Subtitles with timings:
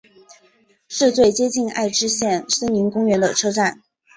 [0.87, 3.83] 是最接近爱知县森林公园的车站。